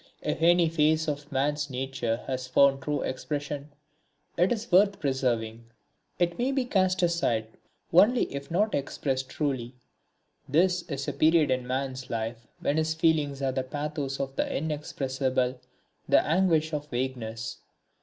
If 0.23 0.41
any 0.41 0.67
phase 0.67 1.07
of 1.07 1.31
man's 1.31 1.69
nature 1.69 2.23
has 2.25 2.47
found 2.47 2.81
true 2.81 3.03
expression, 3.03 3.69
it 4.35 4.51
is 4.51 4.71
worth 4.71 4.99
preserving 4.99 5.65
it 6.17 6.39
may 6.39 6.51
be 6.51 6.65
cast 6.65 7.03
aside 7.03 7.45
only 7.93 8.23
if 8.33 8.49
not 8.49 8.73
expressed 8.73 9.29
truly. 9.29 9.75
There 10.49 10.63
is 10.63 11.07
a 11.07 11.13
period 11.13 11.51
in 11.51 11.67
man's 11.67 12.09
life 12.09 12.47
when 12.61 12.77
his 12.77 12.95
feelings 12.95 13.43
are 13.43 13.51
the 13.51 13.61
pathos 13.61 14.19
of 14.19 14.35
the 14.37 14.51
inexpressible, 14.51 15.59
the 16.09 16.25
anguish 16.25 16.73
of 16.73 16.87
vagueness. 16.87 17.59